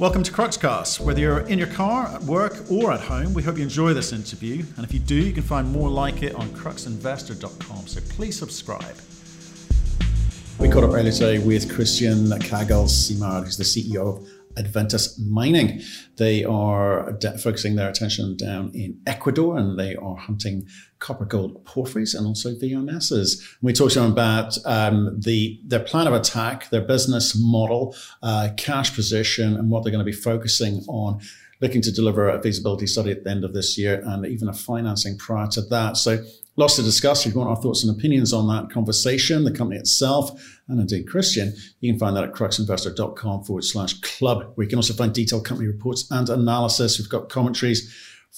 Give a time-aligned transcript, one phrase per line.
[0.00, 0.98] Welcome to Cruxcast.
[0.98, 4.12] Whether you're in your car, at work, or at home, we hope you enjoy this
[4.12, 4.64] interview.
[4.76, 7.86] And if you do, you can find more like it on cruxinvestor.com.
[7.86, 8.96] So please subscribe.
[10.58, 15.80] We caught up earlier today with Christian Kargl-Simard, who's the CEO of Adventus Mining.
[16.16, 20.66] They are de- focusing their attention down in Ecuador and they are hunting
[20.98, 23.56] copper gold porphyries and also VMSs.
[23.60, 28.50] We talked to them about um, the their plan of attack, their business model, uh,
[28.56, 31.20] cash position, and what they're going to be focusing on.
[31.60, 34.52] Looking to deliver a feasibility study at the end of this year and even a
[34.52, 35.96] financing prior to that.
[35.96, 36.22] So
[36.56, 37.26] Lots to discuss.
[37.26, 40.30] If you want our thoughts and opinions on that conversation, the company itself,
[40.68, 44.94] and indeed Christian, you can find that at cruxinvestor.com forward slash club, you can also
[44.94, 46.98] find detailed company reports and analysis.
[46.98, 47.92] We've got commentaries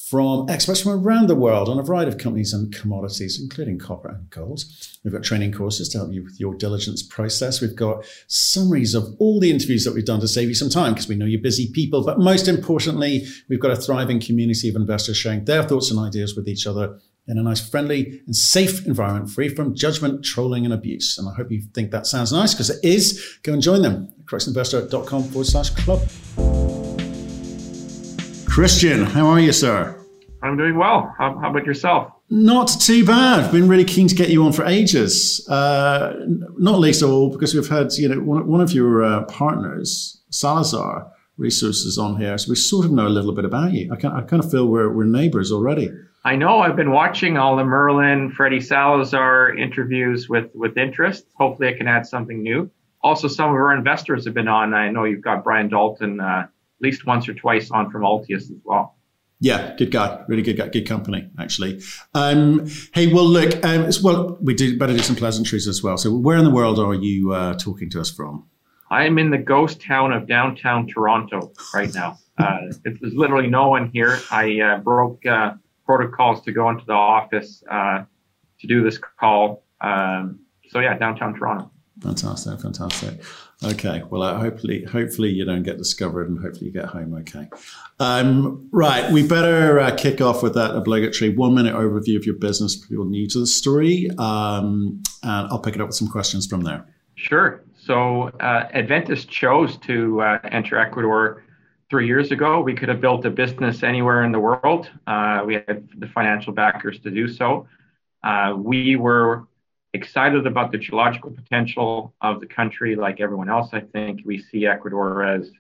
[0.09, 4.09] from experts from around the world on a variety of companies and commodities, including copper
[4.09, 4.63] and gold.
[5.03, 7.61] We've got training courses to help you with your diligence process.
[7.61, 10.93] We've got summaries of all the interviews that we've done to save you some time
[10.93, 12.05] because we know you're busy people.
[12.05, 16.37] But most importantly, we've got a thriving community of investors sharing their thoughts and ideas
[16.37, 16.99] with each other
[17.29, 21.19] in a nice, friendly, and safe environment, free from judgment, trolling, and abuse.
[21.19, 23.39] And I hope you think that sounds nice because it is.
[23.43, 26.01] Go and join them at cruxinvestor.com forward slash club.
[28.49, 30.01] Christian, how are you, sir?
[30.43, 31.15] I'm doing well.
[31.19, 32.13] How, how, about yourself?
[32.31, 33.51] Not too bad.
[33.51, 35.47] Been really keen to get you on for ages.
[35.49, 36.15] Uh,
[36.57, 40.23] not least of all because we've had, you know, one, one of your uh, partners,
[40.31, 43.93] Salazar Resources, on here, so we sort of know a little bit about you.
[43.93, 45.91] I, can, I kind of feel we're, we're neighbors already.
[46.27, 51.25] I know I've been watching all the Merlin, Freddie Salazar interviews with, with interest.
[51.37, 52.69] Hopefully, I can add something new.
[53.01, 54.75] Also, some of our investors have been on.
[54.75, 56.49] I know you've got Brian Dalton uh, at
[56.81, 58.97] least once or twice on from Altius as well.
[59.39, 61.81] Yeah, good guy, really good guy, good company actually.
[62.13, 65.97] Um, hey, well, look, um, well, we do better do some pleasantries as well.
[65.97, 68.49] So, where in the world are you uh, talking to us from?
[68.91, 72.19] I am in the ghost town of downtown Toronto right now.
[72.37, 74.19] Uh, there's literally no one here.
[74.33, 75.53] I uh, broke uh,
[75.87, 78.05] protocols to go into the office uh,
[78.61, 79.65] to do this call.
[79.81, 81.71] Um, so yeah, downtown Toronto.
[82.03, 83.23] Fantastic, fantastic.
[83.65, 87.49] Okay, well, uh, hopefully, hopefully you don't get discovered, and hopefully you get home okay.
[87.99, 92.75] Um, right, we better uh, kick off with that obligatory one-minute overview of your business
[92.77, 96.47] for people new to the story, um, and I'll pick it up with some questions
[96.47, 96.87] from there.
[97.15, 97.65] Sure.
[97.79, 101.45] So, uh, Adventus chose to uh, enter Ecuador
[101.89, 102.61] three years ago.
[102.61, 104.91] We could have built a business anywhere in the world.
[105.07, 107.69] Uh, we had the financial backers to do so.
[108.23, 109.47] Uh, we were
[109.95, 113.71] excited about the geological potential of the country, like everyone else.
[113.73, 115.51] I think we see Ecuador as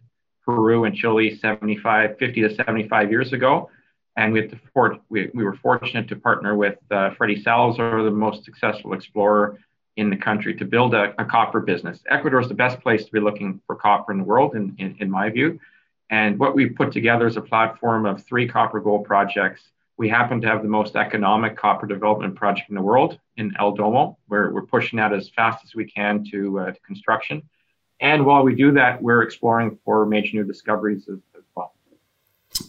[0.44, 3.70] Peru and Chile 75, 50 to 75 years ago.
[4.16, 8.44] And we, for, we, we, were fortunate to partner with uh, Freddie Salazar, the most
[8.44, 9.58] successful explorer
[9.96, 12.00] in the country, to build a, a, copper business.
[12.10, 14.96] Ecuador is the best place to be looking for copper in the world, in, in,
[15.00, 15.60] in my view.
[16.10, 19.62] And what we've put together is a platform of three copper gold projects.
[19.96, 23.72] We happen to have the most economic copper development project in the world in El
[23.72, 27.42] Domo, where we're pushing that as fast as we can to, uh, to construction.
[28.00, 31.74] And while we do that, we're exploring for major new discoveries as, as well.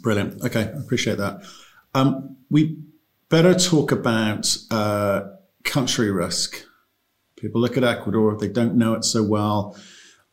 [0.01, 0.43] Brilliant.
[0.43, 1.43] Okay, appreciate that.
[1.93, 2.77] Um, we
[3.29, 5.23] better talk about uh,
[5.63, 6.63] country risk.
[7.35, 9.77] People look at Ecuador, they don't know it so well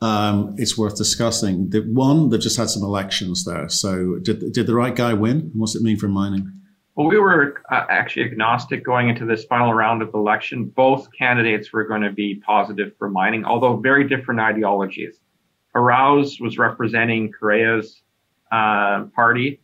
[0.05, 1.71] um, it's worth discussing.
[1.71, 3.71] The one, they've just had some elections there.
[3.71, 5.51] So did, did the right guy win?
[5.55, 6.53] What's it mean for mining?
[6.95, 10.67] Well, we were uh, actually agnostic going into this final round of election.
[10.67, 15.17] Both candidates were going to be positive for mining, although very different ideologies.
[15.75, 18.03] Arauz was representing Correa's
[18.53, 19.61] uh, party,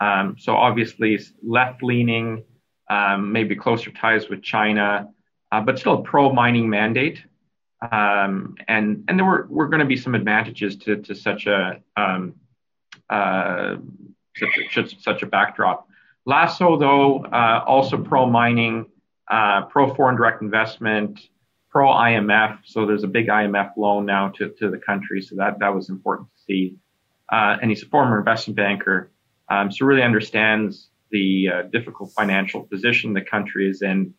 [0.00, 2.42] um, so obviously left-leaning,
[2.90, 5.08] um, maybe closer ties with China,
[5.52, 7.22] uh, but still a pro mining mandate.
[7.90, 11.80] Um, and and there were, were going to be some advantages to, to such a
[11.96, 12.34] um,
[13.10, 13.76] uh,
[14.72, 15.88] such, such a backdrop.
[16.26, 18.86] Lasso, though, uh, also pro mining,
[19.30, 21.20] uh, pro foreign direct investment,
[21.70, 22.58] pro IMF.
[22.64, 25.20] So there's a big IMF loan now to, to the country.
[25.20, 26.76] So that, that was important to see.
[27.30, 29.10] Uh, and he's a former investment banker.
[29.50, 34.14] Um, so really understands the uh, difficult financial position the country is in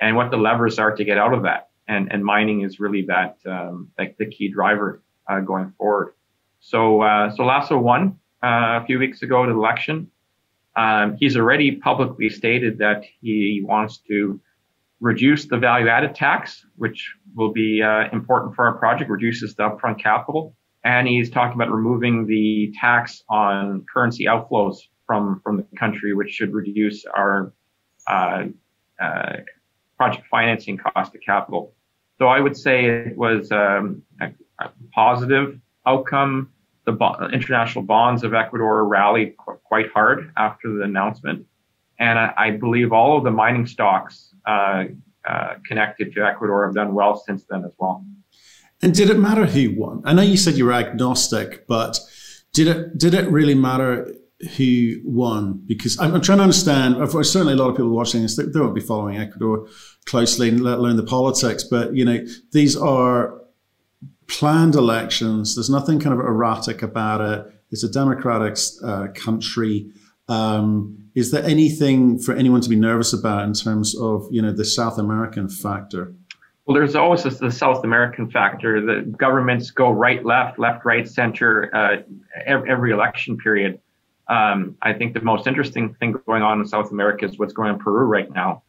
[0.00, 3.04] and what the levers are to get out of that and, and mining is really
[3.14, 6.14] that um, like the key driver uh, going forward.
[6.60, 10.10] So uh, so Lasso won uh, a few weeks ago the election.
[10.76, 14.40] Um, he's already publicly stated that he wants to
[15.00, 19.64] reduce the value added tax, which will be uh, important for our project, reduces the
[19.68, 20.54] upfront capital.
[20.84, 24.76] And he's talking about removing the tax on currency outflows
[25.06, 27.52] from, from the country, which should reduce our
[28.06, 28.44] uh,
[29.02, 29.36] uh,
[29.98, 31.74] project financing cost of capital.
[32.20, 36.50] So I would say it was um, a, a, positive outcome.
[36.84, 41.46] The bo- international bonds of Ecuador rallied qu- quite hard after the announcement.
[41.98, 44.84] And I, I believe all of the mining stocks uh,
[45.26, 48.04] uh, connected to Ecuador have done well since then as well.
[48.82, 50.02] And did it matter who won?
[50.04, 51.98] I know you said you were agnostic, but
[52.52, 54.12] did it did it really matter
[54.56, 55.62] who won?
[55.66, 56.96] Because I'm, I'm trying to understand.
[57.10, 59.66] Certainly, a lot of people watching this they, they won't be following Ecuador
[60.06, 61.64] closely, let alone the politics.
[61.64, 63.40] But you know, these are
[64.26, 65.54] planned elections.
[65.54, 67.52] There's nothing kind of erratic about it.
[67.70, 69.90] It's a democratic uh, country.
[70.28, 74.52] Um, is there anything for anyone to be nervous about in terms of you know
[74.52, 76.14] the South American factor?
[76.66, 78.80] Well, there's always the South American factor.
[78.80, 82.02] The governments go right, left, left, right, center uh,
[82.46, 83.80] every, every, election period.
[84.30, 87.68] Um, I think the most interesting thing going on in South America is what's going
[87.68, 88.62] on in Peru right now.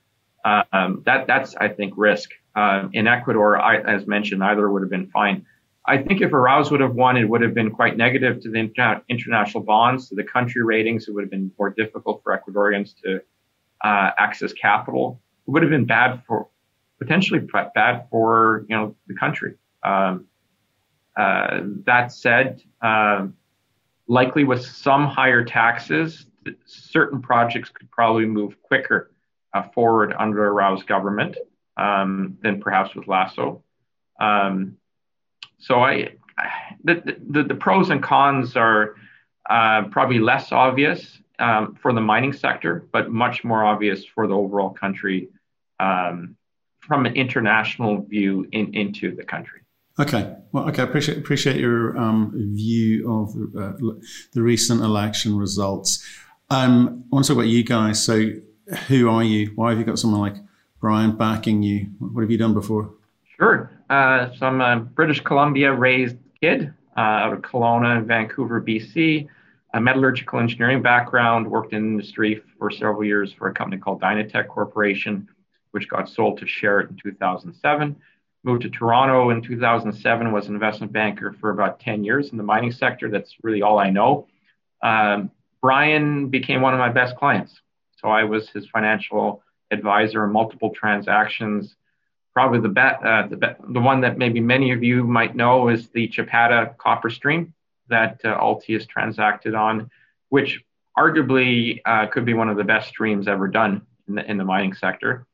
[0.44, 2.32] Um, that that's I think risk.
[2.54, 5.46] Uh, in Ecuador, I, as mentioned, either would have been fine.
[5.86, 8.60] I think if Arauz would have won, it would have been quite negative to the
[8.60, 11.08] inter- international bonds, to the country ratings.
[11.08, 13.22] It would have been more difficult for Ecuadorians to
[13.84, 15.22] uh, access capital.
[15.48, 16.50] It would have been bad for,
[17.00, 17.40] potentially
[17.74, 19.56] bad for you know the country.
[19.84, 20.28] Um,
[21.18, 23.28] uh, that said, uh,
[24.12, 26.26] likely with some higher taxes,
[26.66, 29.10] certain projects could probably move quicker
[29.54, 31.38] uh, forward under Arauz government
[31.78, 33.64] um, than perhaps with Lasso.
[34.20, 34.76] Um,
[35.60, 36.16] so I,
[36.84, 38.96] the, the, the pros and cons are
[39.50, 44.36] uh, probably less obvious um, for the mining sector, but much more obvious for the
[44.36, 45.30] overall country
[45.80, 46.36] um,
[46.82, 49.62] from an international view in, into the country.
[50.00, 50.36] Okay.
[50.52, 50.82] Well, okay.
[50.82, 53.74] I appreciate appreciate your um, view of uh,
[54.34, 56.06] the recent election results.
[56.50, 58.04] Um, I want to talk about you guys.
[58.04, 58.32] So,
[58.88, 59.52] who are you?
[59.56, 60.36] Why have you got someone like
[60.80, 61.88] Brian backing you?
[62.00, 62.94] What have you done before?
[63.38, 63.72] Sure.
[63.90, 69.28] Uh, so I'm a British Columbia raised kid uh, out of Kelowna, Vancouver, BC.
[69.74, 74.50] A metallurgical engineering background, worked in industry for several years for a company called Dynatec
[74.50, 75.30] Corporation,
[75.72, 77.96] which got sold to Sherritt in 2007.
[78.44, 82.44] Moved to Toronto in 2007, was an investment banker for about 10 years in the
[82.44, 83.10] mining sector.
[83.10, 84.28] That's really all I know.
[84.82, 85.30] Um,
[85.62, 87.62] Brian became one of my best clients.
[87.98, 91.76] So I was his financial advisor in multiple transactions
[92.34, 96.08] probably the, uh, the, the one that maybe many of you might know is the
[96.08, 97.54] Chapada copper stream
[97.90, 99.90] that uh, Altius transacted on,
[100.30, 100.62] which
[100.98, 104.46] arguably uh, could be one of the best streams ever done in the, in the
[104.46, 105.26] mining sector.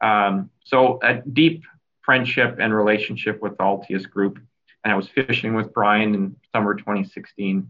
[0.00, 1.64] Um, so a deep
[2.06, 4.38] friendship and relationship with the Altius group.
[4.84, 7.68] And I was fishing with Brian in summer 2016.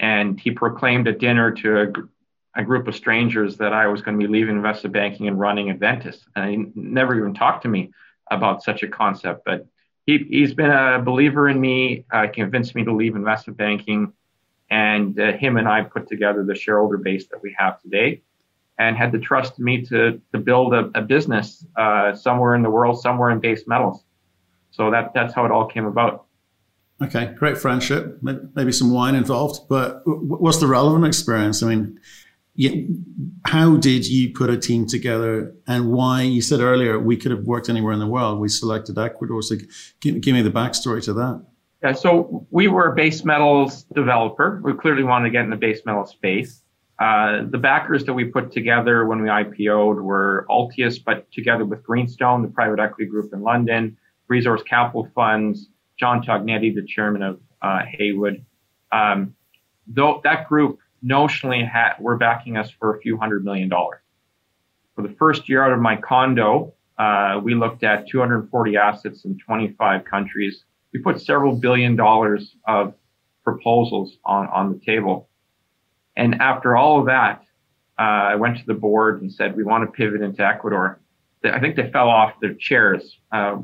[0.00, 4.18] And he proclaimed at dinner to a, a group of strangers that I was going
[4.18, 6.24] to be leaving investment banking and running Adventus.
[6.34, 7.92] And he never even talked to me
[8.30, 9.44] about such a concept.
[9.44, 9.66] But
[10.06, 14.14] he, he's been a believer in me, uh, convinced me to leave investment banking.
[14.70, 18.22] And uh, him and I put together the shareholder base that we have today
[18.78, 22.70] and had the trust me to, to build a, a business uh, somewhere in the
[22.70, 24.04] world, somewhere in base metals.
[24.70, 26.26] So that, that's how it all came about.
[27.02, 28.18] Okay, great friendship.
[28.22, 31.62] Maybe some wine involved, but what's the relevant experience?
[31.62, 32.00] I mean,
[33.46, 37.44] how did you put a team together and why you said earlier we could have
[37.44, 39.54] worked anywhere in the world we selected ecuador so
[40.00, 41.40] give, give me the backstory to that
[41.84, 45.56] yeah so we were a base metals developer we clearly wanted to get in the
[45.56, 46.64] base metal space
[46.98, 51.82] uh, the backers that we put together when we IPO'd were Altius, but together with
[51.82, 53.96] Greenstone, the private equity group in London,
[54.26, 55.68] Resource Capital Funds,
[55.98, 58.44] John Tognetti, the chairman of uh, Haywood.
[58.90, 59.34] Um,
[59.86, 64.00] though that group notionally ha- were backing us for a few hundred million dollars.
[64.96, 69.38] For the first year out of my condo, uh, we looked at 240 assets in
[69.38, 70.64] 25 countries.
[70.92, 72.94] We put several billion dollars of
[73.44, 75.28] proposals on, on the table.
[76.18, 77.42] And after all of that,
[77.98, 81.00] uh, I went to the board and said, we want to pivot into Ecuador.
[81.44, 83.56] I think they fell off their chairs uh,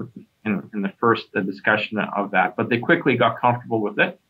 [0.44, 4.20] in, in, the first discussion of that, but they quickly got comfortable with it.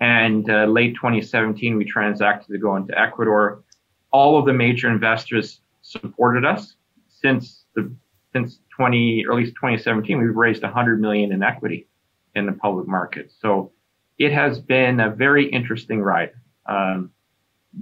[0.00, 3.62] And uh, late 2017, we transacted to go into Ecuador.
[4.10, 6.76] All of the major investors supported us
[7.08, 7.94] since the
[8.32, 10.18] since 20 or at least 2017.
[10.18, 11.86] We've raised 100 million in equity
[12.34, 13.30] in the public market.
[13.40, 13.72] So
[14.18, 16.30] it has been a very interesting ride.
[16.66, 17.10] Um,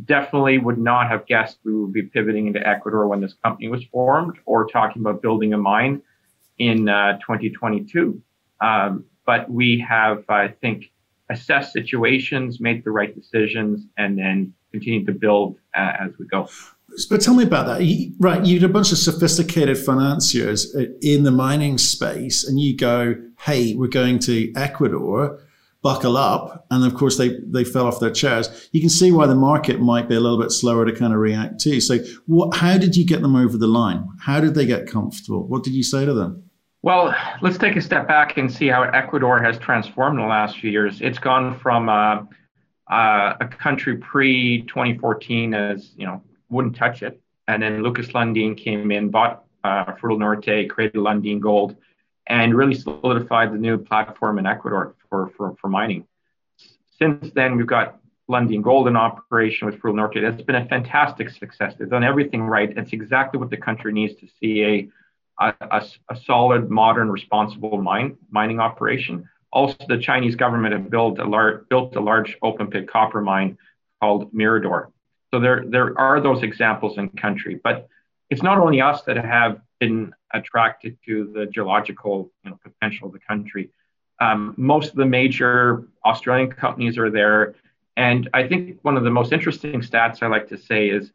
[0.05, 3.85] definitely would not have guessed we would be pivoting into Ecuador when this company was
[3.93, 6.03] formed or talking about building a mine
[6.59, 8.23] in uh, 2022.
[8.61, 10.91] Um, but we have, I think,
[11.31, 16.49] assessed situations, make the right decisions, and then continue to build uh, as we go.
[17.09, 18.13] But tell me about that.
[18.19, 22.77] Right, you had a bunch of sophisticated financiers uh, in the mining space, and you
[22.77, 25.41] go, "Hey, we're going to Ecuador."
[25.83, 26.67] Buckle up.
[26.71, 28.69] And of course, they, they fell off their chairs.
[28.73, 31.19] You can see why the market might be a little bit slower to kind of
[31.19, 31.81] react too.
[31.81, 34.07] So, what, how did you get them over the line?
[34.21, 35.47] How did they get comfortable?
[35.47, 36.45] What did you say to them?
[36.83, 40.59] Well, let's take a step back and see how Ecuador has transformed in the last
[40.59, 41.01] few years.
[41.03, 42.23] It's gone from uh,
[42.91, 48.57] uh, a country pre 2014 as you know wouldn't touch it, and then Lucas Lundin
[48.57, 51.77] came in, bought uh, Norte, created Lundin Gold,
[52.29, 56.07] and really solidified the new platform in Ecuador for, for, for mining.
[56.99, 58.01] Since then, we've got
[58.31, 60.19] Lundin Gold in operation with Fruta Norte.
[60.23, 61.75] That's been a fantastic success.
[61.79, 62.73] They've done everything right.
[62.77, 64.89] It's exactly what the country needs to see
[65.41, 69.29] a, a, a solid, modern, responsible mine, mining operation.
[69.53, 73.59] Also, the Chinese government have built a large, built a large open pit copper mine
[74.01, 74.93] called Mirador.
[75.33, 77.89] So there, there are those examples in country, but
[78.31, 83.13] it's not only us that have been attracted to the geological you know, potential of
[83.13, 83.71] the country.
[84.21, 87.55] Um, most of the major Australian companies are there.
[87.97, 91.11] And I think one of the most interesting stats I like to say is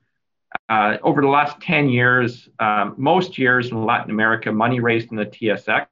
[0.70, 5.18] uh, over the last 10 years, um, most years in Latin America, money raised in
[5.18, 5.88] the TSX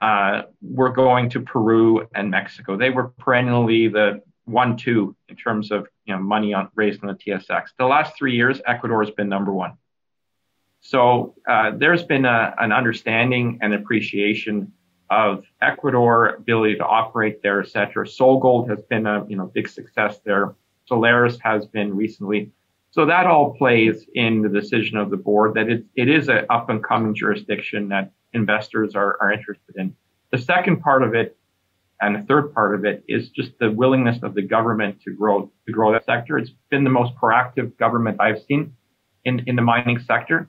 [0.00, 2.76] uh, were going to Peru and Mexico.
[2.76, 7.08] They were perennially the one, two in terms of you know, money on, raised in
[7.08, 7.68] the TSX.
[7.78, 9.74] The last three years, Ecuador has been number one.
[10.80, 14.72] So uh, there's been a, an understanding and appreciation
[15.10, 18.06] of Ecuador ability to operate there, et cetera.
[18.06, 20.54] SolGold has been a you know big success there.
[20.86, 22.50] Solaris has been recently.
[22.92, 26.46] So that all plays in the decision of the board that it, it is an
[26.50, 29.94] up and coming jurisdiction that investors are, are interested in.
[30.32, 31.36] The second part of it
[32.00, 35.50] and the third part of it is just the willingness of the government to grow
[35.66, 36.38] to grow that sector.
[36.38, 38.74] It's been the most proactive government I've seen
[39.24, 40.48] in, in the mining sector.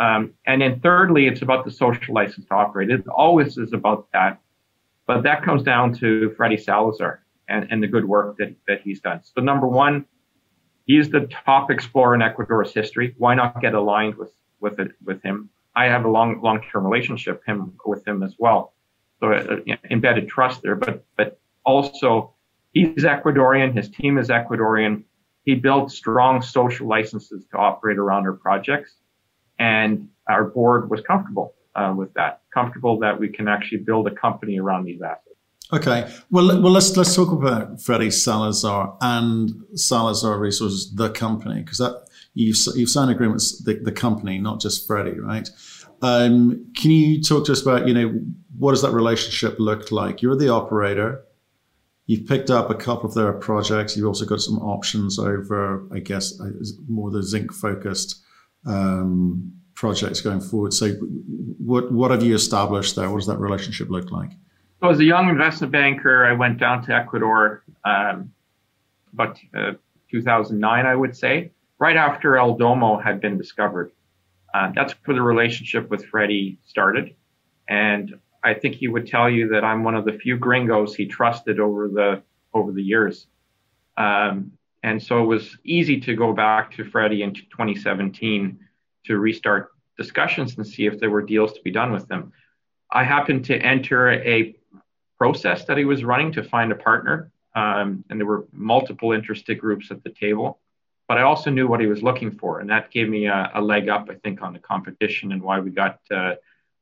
[0.00, 2.90] Um, and then thirdly, it's about the social license to operate.
[2.90, 4.40] It always is about that.
[5.06, 9.00] But that comes down to Freddy Salazar and, and the good work that, that he's
[9.00, 9.20] done.
[9.22, 10.06] So number one,
[10.86, 13.14] he's the top explorer in Ecuador's history.
[13.18, 15.50] Why not get aligned with, with it, with him?
[15.76, 18.72] I have a long, long-term relationship him with him as well.
[19.20, 22.32] So uh, know, embedded trust there, but, but also
[22.72, 23.76] he's Ecuadorian.
[23.76, 25.02] His team is Ecuadorian.
[25.44, 28.94] He built strong social licenses to operate around our projects
[29.60, 34.10] and our board was comfortable uh, with that, comfortable that we can actually build a
[34.10, 35.26] company around these assets.
[35.72, 41.78] Okay, well, well, let's let's talk about Freddy Salazar and Salazar Resources, the company, because
[41.78, 45.48] that you've you've signed agreements the, the company, not just Freddy, right?
[46.02, 48.20] Um, can you talk to us about you know
[48.58, 50.22] what does that relationship look like?
[50.22, 51.22] You're the operator.
[52.06, 53.96] You've picked up a couple of their projects.
[53.96, 56.50] You've also got some options over, I guess, uh,
[56.88, 58.24] more the zinc focused
[58.66, 60.72] um, projects going forward.
[60.72, 60.90] So,
[61.58, 63.08] what what have you established there?
[63.10, 64.30] What does that relationship look like?
[64.80, 68.32] So, as a young investment banker, I went down to Ecuador um,
[69.12, 69.72] about uh,
[70.10, 73.92] 2009, I would say, right after El Domo had been discovered.
[74.52, 77.14] Uh, that's where the relationship with Freddie started,
[77.68, 81.06] and I think he would tell you that I'm one of the few gringos he
[81.06, 83.26] trusted over the over the years.
[83.96, 84.52] Um,
[84.82, 88.58] and so it was easy to go back to Freddie in 2017
[89.06, 92.32] to restart discussions and see if there were deals to be done with them.
[92.90, 94.56] I happened to enter a
[95.18, 99.60] process that he was running to find a partner, um, and there were multiple interested
[99.60, 100.58] groups at the table.
[101.06, 103.60] But I also knew what he was looking for, and that gave me a, a
[103.60, 106.34] leg up, I think, on the competition and why we got uh,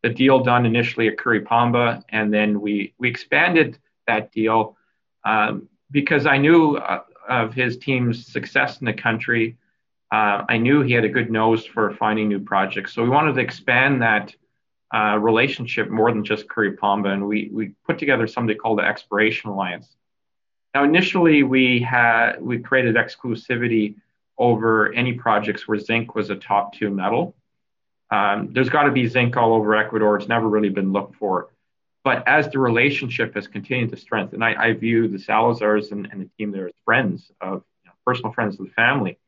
[0.02, 4.76] the deal done initially at Curipamba, and then we we expanded that deal
[5.24, 9.56] um, because I knew uh, of his team's success in the country.
[10.10, 12.94] Uh, I knew he had a good nose for finding new projects.
[12.94, 14.34] So we wanted to expand that
[14.94, 17.12] uh, relationship more than just Curipamba.
[17.12, 19.88] And we, we put together something called the Exploration Alliance.
[20.74, 23.96] Now, initially, we had we created exclusivity
[24.38, 27.34] over any projects where zinc was a top two metal.
[28.10, 30.16] Um, there's got to be zinc all over Ecuador.
[30.16, 31.50] It's never really been looked for.
[32.04, 36.22] But as the relationship has continued to strengthen, I, I view the Salazars and, and,
[36.22, 39.18] the team there as friends of you know, personal friends of the family.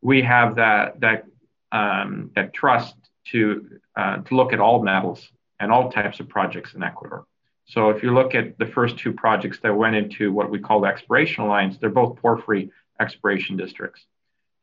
[0.00, 1.24] We have that that
[1.72, 2.94] um, that trust
[3.32, 7.26] to uh, to look at all metals and all types of projects in Ecuador.
[7.66, 10.80] So if you look at the first two projects that went into what we call
[10.80, 12.70] the exploration alliance, they're both porphyry
[13.00, 14.06] exploration districts.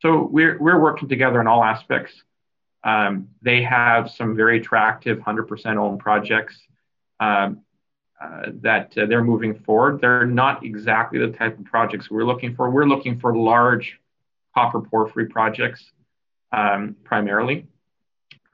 [0.01, 2.13] So we're we're working together in all aspects.
[2.83, 6.61] Um, they have some very attractive 100% owned projects
[7.19, 7.61] um,
[8.21, 9.99] uh, that uh, they're moving forward.
[9.99, 12.69] They're not exactly the type of projects we're looking for.
[12.69, 13.99] We're looking for large
[14.53, 15.83] copper porphyry projects
[16.51, 17.67] um, primarily.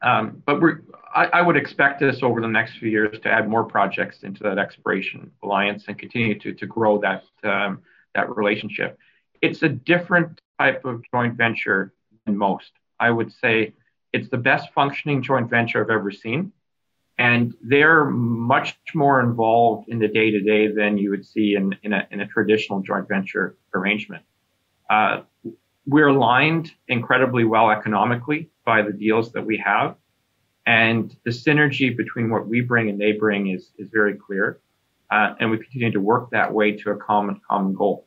[0.01, 0.81] Um, but we're
[1.13, 4.43] I, I, would expect us over the next few years to add more projects into
[4.43, 7.81] that exploration alliance and continue to, to grow that um,
[8.15, 8.97] that relationship.
[9.41, 11.93] It's a different type of joint venture
[12.25, 12.71] than most.
[12.99, 13.73] I would say
[14.13, 16.51] it's the best functioning joint venture I've ever seen.
[17.19, 21.75] And they're much more involved in the day to day than you would see in,
[21.83, 24.23] in, a, in a traditional joint venture arrangement.
[24.89, 25.23] Uh,
[25.85, 29.97] we're aligned incredibly well economically by the deals that we have.
[30.65, 34.61] And the synergy between what we bring and they bring is, is very clear.
[35.11, 38.05] Uh, and we continue to work that way to a common common goal.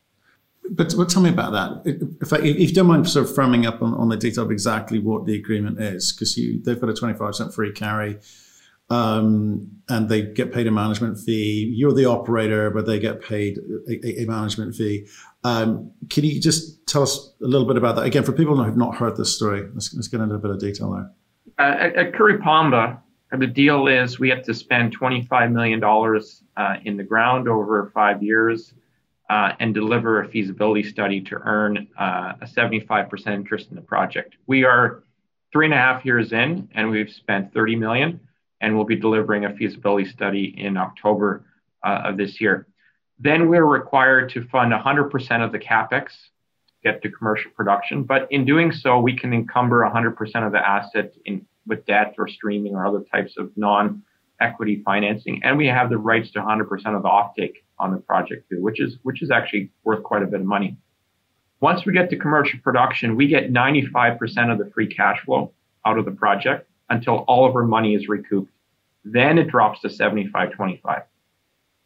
[0.71, 2.17] But, tell me about that.
[2.23, 4.51] If, I, if you don't mind sort of framing up on, on the detail of
[4.53, 8.21] exactly what the agreement is, because they've got a 25% free carry
[8.91, 11.73] um, and they get paid a management fee.
[11.75, 13.59] You're the operator, but they get paid
[13.89, 15.07] a, a management fee.
[15.45, 18.05] Um, can you just tell us a little bit about that?
[18.05, 20.51] Again, for people who have not heard this story, let's, let's get into a bit
[20.51, 21.11] of detail there.
[21.59, 22.99] Uh, at, at Curipamba,
[23.33, 28.23] the deal is we have to spend $25 million uh, in the ground over five
[28.23, 28.75] years
[29.31, 34.37] uh, and deliver a feasibility study to earn uh, a 75% interest in the project.
[34.47, 35.03] We are
[35.53, 38.21] three and a half years in, and we've spent 30 million,
[38.63, 41.45] and we'll be delivering a feasibility study in October
[41.85, 42.67] uh, of this year.
[43.19, 46.13] Then we're required to fund 100% of the capex to
[46.83, 48.05] get to commercial production.
[48.05, 52.29] But in doing so, we can encumber 100% of the asset in, with debt or
[52.29, 54.03] streaming or other types of non
[54.41, 55.41] equity financing.
[55.45, 56.63] And we have the rights to 100%
[56.97, 60.27] of the offtake on the project too, which is, which is actually worth quite a
[60.27, 60.77] bit of money.
[61.61, 65.53] Once we get to commercial production, we get 95% of the free cash flow
[65.87, 68.53] out of the project until all of our money is recouped.
[69.05, 71.03] Then it drops to 75 25.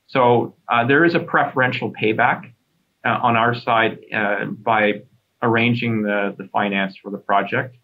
[0.09, 2.53] So uh, there is a preferential payback
[3.05, 5.03] uh, on our side uh, by
[5.43, 7.77] arranging the, the finance for the project.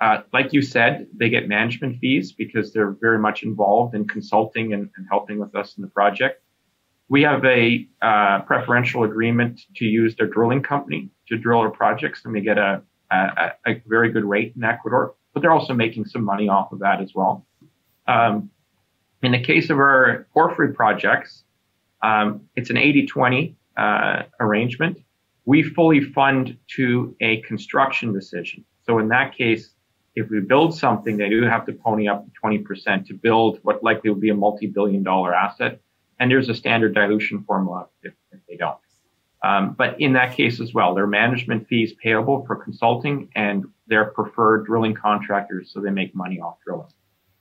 [0.00, 4.72] Uh, like you said, they get management fees because they're very much involved in consulting
[4.72, 6.42] and, and helping with us in the project.
[7.08, 12.22] We have a uh, preferential agreement to use their drilling company to drill our projects,
[12.24, 15.14] and we get a, a, a very good rate in Ecuador.
[15.34, 17.44] But they're also making some money off of that as well.
[18.06, 18.50] Um,
[19.22, 21.44] in the case of our porphyry projects,
[22.02, 24.98] um, it's an 80 20 uh, arrangement.
[25.46, 28.64] We fully fund to a construction decision.
[28.86, 29.70] So in that case,
[30.14, 34.10] if we build something, they do have to pony up 20% to build what likely
[34.10, 35.80] will be a multi billion dollar asset.
[36.20, 38.78] And there's a standard dilution formula if, if they don't.
[39.42, 44.06] Um, but in that case as well, their management fees payable for consulting and their
[44.06, 46.88] preferred drilling contractors, so they make money off drilling.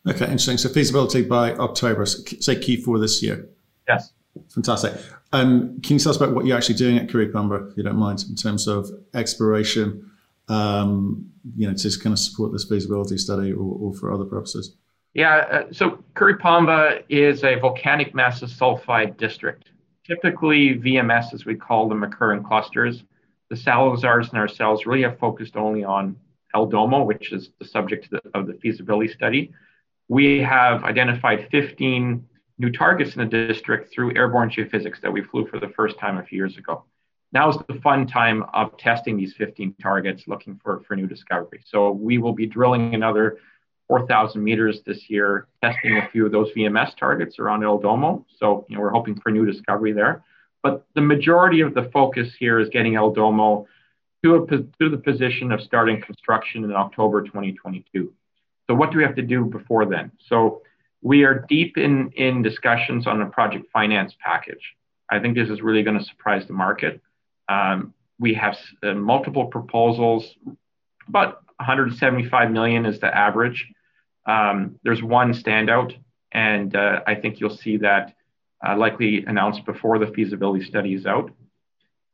[0.08, 0.58] Okay, interesting.
[0.58, 3.47] So feasibility by October, say Q4 this year.
[3.88, 4.12] Yes.
[4.49, 4.93] Fantastic.
[5.32, 7.95] Um, can you tell us about what you're actually doing at Curipamba, if you don't
[7.95, 10.12] mind, in terms of exploration,
[10.49, 14.75] um, you know, to kind of support this feasibility study or, or for other purposes?
[15.13, 19.69] Yeah, uh, so Curipamba is a volcanic massive sulfide district.
[20.06, 23.03] Typically, VMS, as we call them, occur in clusters.
[23.49, 26.15] The Salazars and ourselves really have focused only on
[26.53, 29.51] El Domo, which is the subject of the, of the feasibility study.
[30.07, 32.25] We have identified 15
[32.59, 36.17] new targets in the district through airborne geophysics that we flew for the first time
[36.17, 36.83] a few years ago.
[37.31, 41.63] Now is the fun time of testing these 15 targets, looking for, for new discovery.
[41.65, 43.39] So we will be drilling another
[43.87, 48.25] 4,000 meters this year, testing a few of those VMS targets around El Domo.
[48.37, 50.23] So you know, we're hoping for new discovery there.
[50.61, 53.67] But the majority of the focus here is getting El Domo
[54.23, 58.13] to, a, to the position of starting construction in October 2022.
[58.67, 60.12] So what do we have to do before then?
[60.27, 60.62] So
[61.01, 64.75] we are deep in, in discussions on a project finance package.
[65.09, 67.01] I think this is really going to surprise the market.
[67.49, 70.25] Um, we have uh, multiple proposals,
[71.07, 73.67] about 175 million is the average.
[74.25, 75.93] Um, there's one standout,
[76.31, 78.15] and uh, I think you'll see that
[78.65, 81.31] uh, likely announced before the feasibility study is out.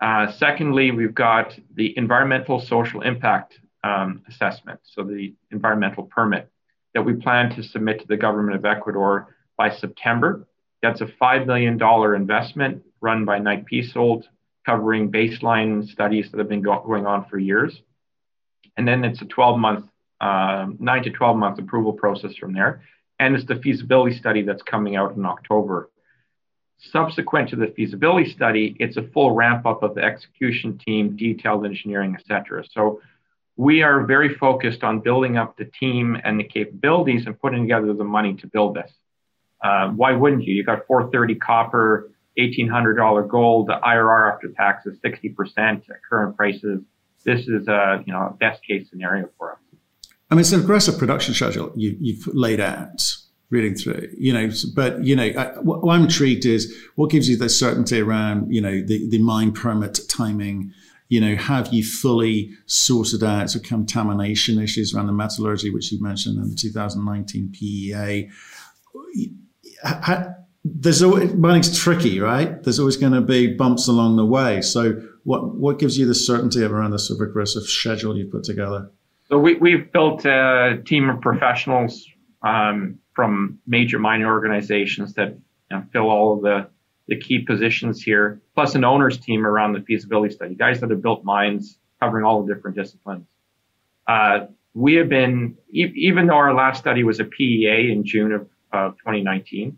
[0.01, 6.49] Uh, secondly, we've got the environmental social impact um, assessment, so the environmental permit
[6.93, 10.47] that we plan to submit to the government of Ecuador by September.
[10.81, 11.81] That's a $5 million
[12.15, 14.23] investment run by Knight Piésold,
[14.65, 17.81] covering baseline studies that have been go- going on for years.
[18.77, 19.85] And then it's a 12 month,
[20.21, 22.81] uh, 9 to 12 month approval process from there.
[23.19, 25.89] And it's the feasibility study that's coming out in October.
[26.81, 31.65] Subsequent to the feasibility study, it's a full ramp up of the execution team, detailed
[31.65, 32.63] engineering, et cetera.
[32.71, 33.01] So
[33.57, 37.93] we are very focused on building up the team and the capabilities and putting together
[37.93, 38.89] the money to build this.
[39.61, 40.53] Uh, why wouldn't you?
[40.53, 43.67] You got 430 copper, $1,800 gold.
[43.67, 46.79] The IRR after tax is 60% at current prices.
[47.25, 49.59] This is a you know best case scenario for us.
[50.31, 53.01] I mean, it's an aggressive production schedule you, you've laid out
[53.49, 57.35] reading through, you know, but, you know, I, what I'm intrigued is what gives you
[57.35, 60.71] the certainty around, you know, the, the mine permit timing,
[61.07, 65.99] you know, have you fully sorted out the contamination issues around the metallurgy, which you
[66.01, 68.29] mentioned in the 2019 PEA?
[70.63, 72.61] There's always, mining's tricky, right?
[72.61, 74.61] There's always going to be bumps along the way.
[74.61, 78.43] So what, what gives you the certainty around the sort of aggressive schedule you've put
[78.43, 78.91] together?
[79.29, 82.05] So we, we've built a team of professionals
[82.41, 85.29] um, from major mining organizations that
[85.71, 86.69] you know, fill all of the
[87.09, 91.01] the key positions here, plus an owner's team around the feasibility study, guys that have
[91.01, 93.27] built mines covering all the different disciplines.
[94.07, 98.31] Uh, we have been, e- even though our last study was a PEA in June
[98.31, 99.77] of, of 2019,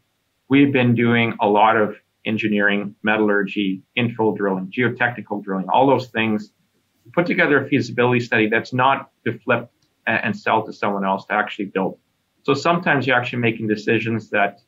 [0.50, 1.96] we've been doing a lot of
[2.26, 6.52] engineering, metallurgy, infill drilling, geotechnical drilling, all those things.
[7.14, 9.72] Put together a feasibility study that's not to flip
[10.06, 11.98] and sell to someone else to actually build.
[12.44, 14.62] So sometimes you're actually making decisions that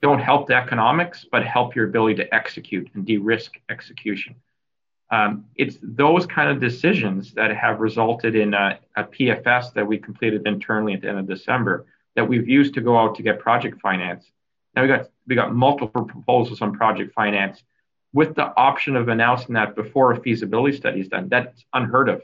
[0.00, 4.36] don't help the economics, but help your ability to execute and de-risk execution.
[5.10, 9.96] Um, it's those kind of decisions that have resulted in a, a, PFS that we
[9.96, 13.38] completed internally at the end of December that we've used to go out to get
[13.38, 14.30] project finance.
[14.76, 17.62] Now we got we got multiple proposals on project finance
[18.12, 21.28] with the option of announcing that before a feasibility study is done.
[21.28, 22.22] That's unheard of.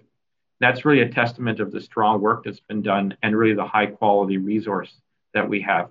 [0.60, 3.86] That's really a testament of the strong work that's been done and really the high
[3.86, 4.94] quality resource
[5.34, 5.90] that we have.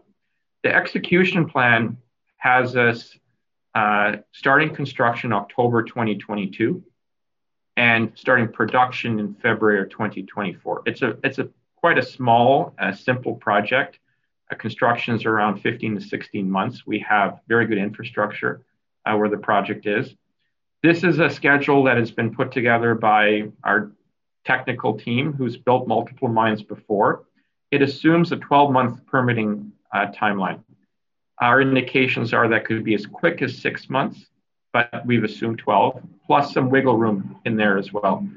[0.64, 1.98] The execution plan
[2.38, 3.18] has us
[3.76, 6.84] uh, starting construction October 2022
[7.76, 10.84] and starting production in February of 2024.
[10.86, 14.00] It's a it's a quite a small, uh, simple project.
[14.52, 16.88] Uh, construction is around 15 to 16 months.
[16.88, 18.62] We have very good infrastructure
[19.06, 20.16] uh, where the project is.
[20.82, 23.92] This is a schedule that has been put together by our
[24.46, 27.24] technical team who's built multiple mines before.
[27.72, 30.64] It assumes a 12 month permitting uh, timeline.
[31.42, 34.26] Our indications are that could be as quick as six months,
[34.72, 38.28] but we've assumed 12, plus some wiggle room in there as well.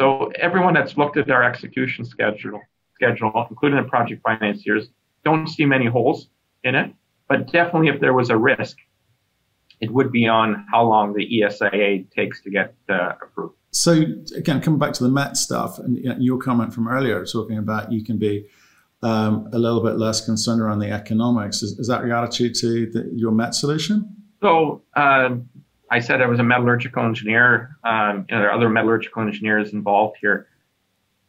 [0.00, 2.60] So everyone that's looked at our execution schedule,
[2.94, 4.88] schedule, including the project financiers,
[5.24, 6.28] don't see many holes
[6.64, 6.92] in it.
[7.28, 8.76] But definitely, if there was a risk,
[9.80, 13.56] it would be on how long the ESIA takes to get uh, approved.
[13.76, 13.92] So
[14.34, 18.02] again, coming back to the MET stuff and your comment from earlier, talking about you
[18.02, 18.46] can be
[19.02, 21.62] um, a little bit less concerned around the economics.
[21.62, 24.16] Is, is that your attitude to the, your MET solution?
[24.40, 25.50] So um,
[25.90, 27.76] I said I was a metallurgical engineer.
[27.84, 30.48] Um, you know, there are other metallurgical engineers involved here.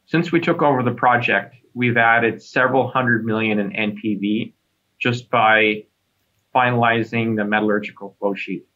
[0.05, 4.53] Since we took over the project, we've added several hundred million in NPV
[4.99, 5.83] just by
[6.55, 8.66] finalizing the metallurgical flow sheet.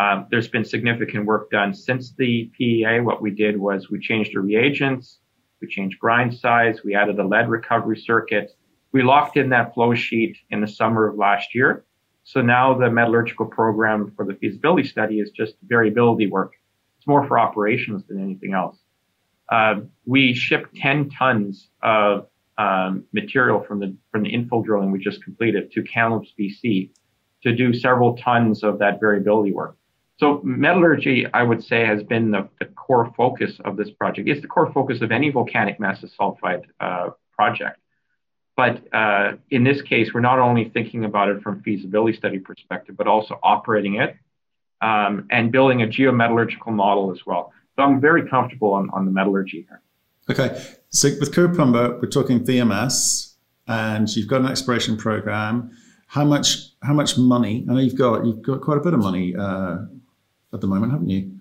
[0.00, 3.00] Um, there's been significant work done since the PEA.
[3.00, 5.18] What we did was we changed the reagents,
[5.60, 6.82] we changed grind size.
[6.82, 8.56] We added a lead recovery circuit.
[8.92, 11.84] We locked in that flow sheet in the summer of last year.
[12.24, 16.52] So now the metallurgical program for the feasibility study is just variability work.
[16.96, 18.78] It's more for operations than anything else.
[19.50, 24.98] Uh, we shipped 10 tons of um, material from the from the infill drilling we
[24.98, 26.90] just completed to Kamloops, BC,
[27.42, 29.76] to do several tons of that variability work.
[30.20, 34.28] So metallurgy, I would say, has been the, the, core focus of this project.
[34.28, 37.78] It's the core focus of any volcanic massive sulfide uh, project.
[38.54, 42.98] But uh, in this case, we're not only thinking about it from feasibility study perspective,
[42.98, 44.14] but also operating it
[44.82, 47.54] um, and building a geometallurgical model as well.
[47.76, 49.80] So I'm very comfortable on, on the metallurgy here.
[50.28, 50.62] Okay.
[50.90, 53.36] So with Curipamba, we're talking VMS,
[53.68, 55.70] and you've got an exploration program.
[56.08, 56.72] How much?
[56.82, 57.64] How much money?
[57.70, 59.78] I know you've got you've got quite a bit of money uh,
[60.52, 61.32] at the moment, haven't you?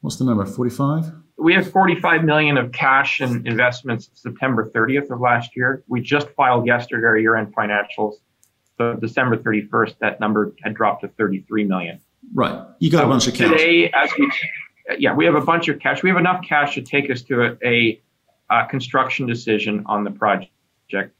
[0.00, 0.44] What's the number?
[0.44, 1.12] 45?
[1.38, 5.84] We have 45 million of cash and investments September 30th of last year.
[5.88, 8.14] We just filed yesterday our year-end financials.
[8.76, 12.00] So December 31st, that number had dropped to 33 million.
[12.34, 12.64] Right.
[12.78, 13.50] You got a bunch of cash.
[13.50, 14.30] Today, as we,
[14.98, 16.02] yeah, we have a bunch of cash.
[16.02, 18.02] We have enough cash to take us to a, a,
[18.50, 20.52] a construction decision on the project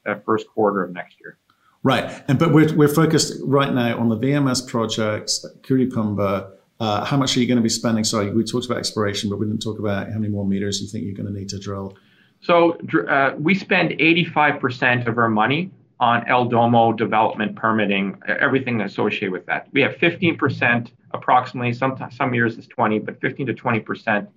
[0.05, 1.37] uh, first quarter of next year.
[1.83, 2.23] Right.
[2.27, 7.35] And but we're, we're focused right now on the VMS projects, Curipamba, uh, how much
[7.35, 8.03] are you going to be spending?
[8.03, 10.87] Sorry, we talked about exploration, but we didn't talk about how many more meters you
[10.87, 11.97] think you're going to need to drill.
[12.41, 12.77] So
[13.09, 19.45] uh, we spend 85% of our money on El Domo development permitting, everything associated with
[19.47, 19.67] that.
[19.73, 24.27] We have 15% approximately, some, some years it's 20, but 15 to 20%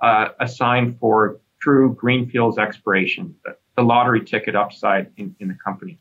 [0.00, 5.98] uh, assigned for true greenfields exploration, the, the lottery ticket upside in, in the company.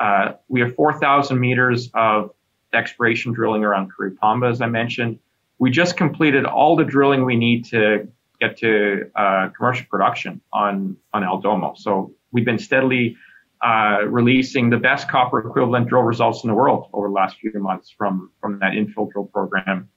[0.00, 2.30] Uh, we have 4,000 meters of
[2.72, 5.18] exploration drilling around Curipamba, as I mentioned.
[5.58, 8.08] We just completed all the drilling we need to
[8.40, 11.74] get to uh, commercial production on on El Domo.
[11.76, 13.16] So we've been steadily
[13.64, 17.52] uh, releasing the best copper equivalent drill results in the world over the last few
[17.54, 19.88] months from from that infill drill program.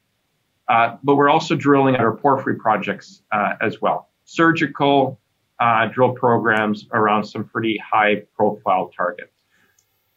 [0.68, 4.10] Uh, but we're also drilling at our porphyry projects uh, as well.
[4.24, 5.20] Surgical
[5.60, 9.41] uh, drill programs around some pretty high profile targets.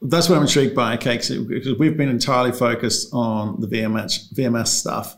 [0.06, 4.66] That's what I'm intrigued by, okay, because we've been entirely focused on the VMS, VMS
[4.66, 5.16] stuff.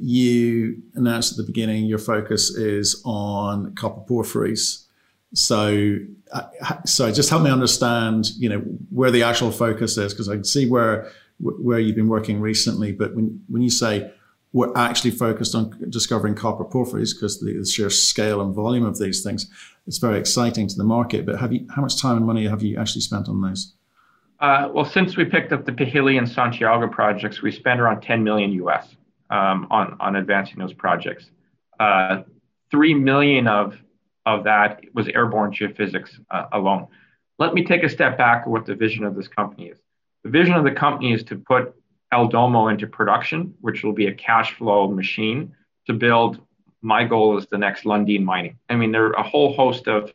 [0.00, 4.84] You announced at the beginning your focus is on copper porphyries.
[5.32, 5.98] So,
[6.32, 6.42] uh,
[6.84, 8.58] so just help me understand, you know,
[8.90, 11.08] where the actual focus is, because I can see where
[11.38, 12.90] where you've been working recently.
[12.90, 14.10] But when when you say
[14.52, 18.98] we're actually focused on discovering copper porphyries because the, the, sheer scale and volume of
[18.98, 19.50] these things,
[19.86, 21.26] it's very exciting to the market.
[21.26, 23.74] But have you, how much time and money have you actually spent on those?
[24.38, 28.22] Uh, well, since we picked up the Pijilli and Santiago projects, we spent around 10
[28.22, 28.96] million US
[29.30, 31.30] um, on on advancing those projects.
[31.80, 32.22] Uh,
[32.70, 33.78] Three million of
[34.24, 36.88] of that was airborne geophysics uh, alone.
[37.38, 39.78] Let me take a step back of what the vision of this company is.
[40.24, 41.74] The vision of the company is to put
[42.10, 45.54] El Domo into production, which will be a cash flow machine
[45.86, 46.40] to build.
[46.82, 48.58] My goal is the next Lundin Mining.
[48.68, 50.12] I mean, there are a whole host of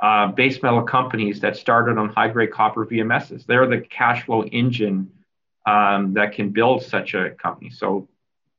[0.00, 3.46] uh, base metal companies that started on high grade copper VMSs.
[3.46, 5.10] They're the cash flow engine
[5.66, 7.70] um, that can build such a company.
[7.70, 8.08] So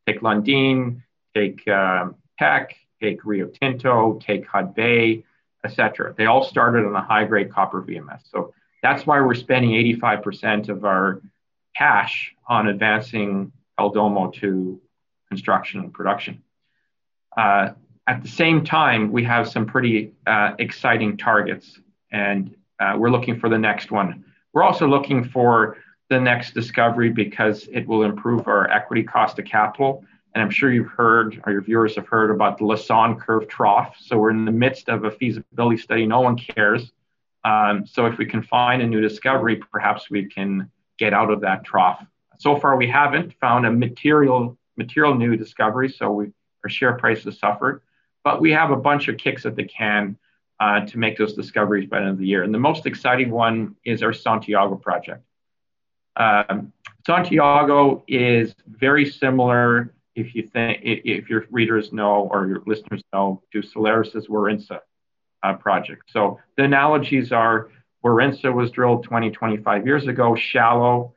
[0.06, 1.02] take Lundin,
[1.34, 5.23] take um, take Rio Tinto, take Hudbay,
[5.63, 6.13] etc.
[6.17, 8.21] They all started on a high grade copper VMS.
[8.32, 11.21] So that's why we're spending 85% of our
[11.75, 14.82] cash on advancing El Domo to
[15.30, 16.43] construction and production.
[17.36, 17.69] Uh,
[18.10, 21.80] at the same time, we have some pretty uh, exciting targets,
[22.12, 24.26] and uh, we're looking for the next one.
[24.52, 25.78] We're also looking for
[26.10, 30.04] the next discovery because it will improve our equity cost of capital.
[30.34, 33.95] And I'm sure you've heard, or your viewers have heard about the Lassonde Curve Trough.
[34.00, 36.08] So we're in the midst of a feasibility study.
[36.08, 36.91] No one cares.
[37.43, 41.41] Um, so if we can find a new discovery, perhaps we can get out of
[41.41, 42.04] that trough.
[42.39, 46.32] So far, we haven't found a material material new discovery, so we,
[46.63, 47.84] our share price has suffered.
[48.23, 50.17] But we have a bunch of kicks at the can
[50.60, 52.43] uh, to make those discoveries by the end of the year.
[52.43, 55.23] And the most exciting one is our Santiago project.
[56.15, 56.73] Um,
[57.05, 63.41] Santiago is very similar, if you think, if your readers know or your listeners know,
[63.53, 64.79] to Solaris's Warintza
[65.43, 66.03] uh, project.
[66.12, 67.69] So the analogies are
[68.03, 71.13] Warintza was drilled 20, 25 years ago, shallow,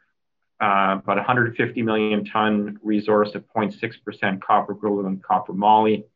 [0.60, 6.06] uh, about 150 million ton resource of 0.6% copper equivalent copper moly.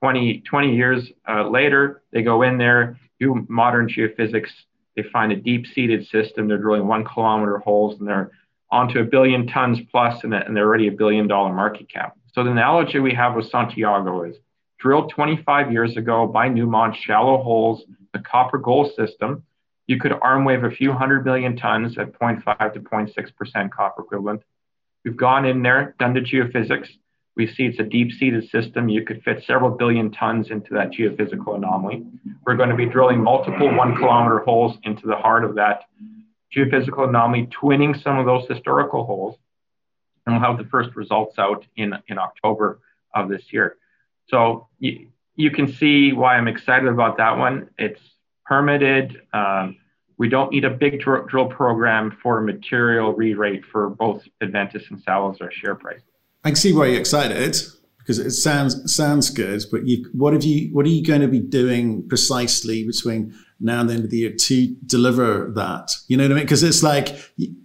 [0.00, 4.50] 20, 20 years uh, later, they go in there, do modern geophysics.
[4.96, 6.48] They find a deep seated system.
[6.48, 8.30] They're drilling one kilometer holes and they're
[8.70, 12.16] onto a billion tons plus and, they're already a billion dollar market cap.
[12.32, 14.36] So the analogy we have with Santiago is
[14.78, 17.82] drilled 25 years ago by Newmont, shallow holes,
[18.12, 19.42] the copper gold system
[19.86, 24.42] you could arm wave a few hundred million tons at 0.5 to 0.6% copper equivalent.
[25.04, 26.88] We've gone in there, done the geophysics.
[27.36, 28.88] We see it's a deep seated system.
[28.88, 32.06] You could fit several billion tons into that geophysical anomaly.
[32.46, 35.84] We're going to be drilling multiple one kilometer holes into the heart of that
[36.54, 39.36] geophysical anomaly, twinning some of those historical holes.
[40.24, 42.80] And we'll have the first results out in, in October
[43.14, 43.76] of this year.
[44.28, 47.68] So you, you can see why I'm excited about that one.
[47.78, 48.00] It's
[48.46, 49.20] permitted.
[49.34, 49.76] Um,
[50.16, 55.00] we don't need a big dr- drill program for material re-rate for both Adventus and
[55.02, 56.00] Salazar share price.
[56.46, 57.56] I can see why you're excited
[57.98, 59.64] because it sounds sounds good.
[59.68, 60.72] But you, what have you?
[60.72, 64.18] What are you going to be doing precisely between now and the end of the
[64.18, 65.90] year to deliver that?
[66.06, 66.44] You know what I mean?
[66.44, 67.16] Because it's like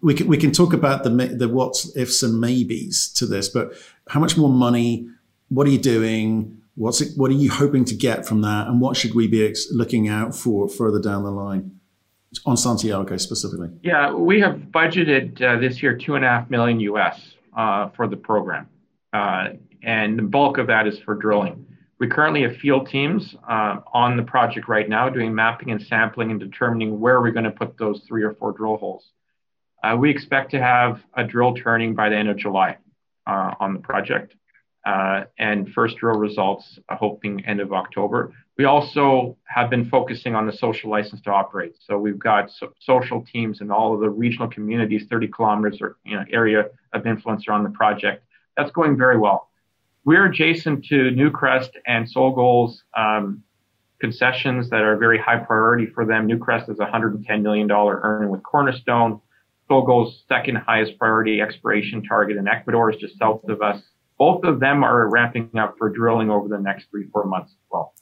[0.01, 3.73] we can we can talk about the the what's ifs and maybes to this, but
[4.09, 5.07] how much more money?
[5.49, 6.57] What are you doing?
[6.73, 9.45] What's it, what are you hoping to get from that, and what should we be
[9.45, 11.79] ex- looking out for further down the line
[12.47, 13.69] on Santiago specifically?
[13.83, 18.17] Yeah, we have budgeted uh, this year two and a half million US for the
[18.17, 18.67] program,
[19.13, 19.49] uh,
[19.83, 21.65] and the bulk of that is for drilling.
[21.99, 26.31] We currently have field teams uh, on the project right now doing mapping and sampling
[26.31, 29.05] and determining where we're going to put those three or four drill holes.
[29.83, 32.77] Uh, we expect to have a drill turning by the end of July
[33.27, 34.33] uh, on the project
[34.85, 38.33] uh, and first drill results uh, hoping end of October.
[38.57, 41.75] We also have been focusing on the social license to operate.
[41.79, 45.97] So we've got so- social teams in all of the regional communities, 30 kilometers or
[46.05, 48.23] you know, area of influence around the project.
[48.57, 49.49] That's going very well.
[50.03, 53.43] We're adjacent to Newcrest and SolGold's um,
[53.99, 56.27] concessions that are very high priority for them.
[56.27, 59.21] Newcrest is a $110 million earning with Cornerstone.
[59.69, 63.81] SolGold's second highest priority exploration target in Ecuador is just south of us
[64.21, 67.57] both of them are ramping up for drilling over the next three, four months as
[67.71, 67.95] well.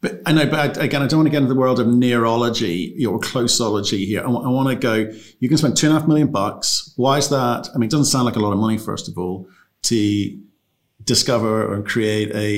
[0.00, 3.04] But I know, but again, I don't want to get into the world of neurology
[3.04, 4.20] or closology here.
[4.20, 6.92] I, I want to go, you can spend two and a half million bucks.
[6.96, 7.68] Why is that?
[7.74, 9.48] I mean, it doesn't sound like a lot of money, first of all,
[9.82, 10.38] to
[11.02, 12.48] discover or create a,